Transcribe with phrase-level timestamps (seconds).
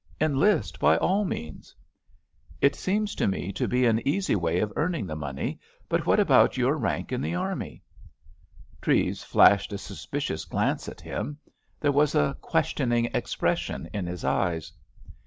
[0.19, 1.75] "Enlist by all means."
[2.59, 6.19] "It seems to me to be an easy way of earning the money, but what
[6.19, 7.83] about your rank in the army?"
[8.81, 11.37] Treves flashed a suspicious glance at him;
[11.79, 14.71] there was a questioning expression in his eyes.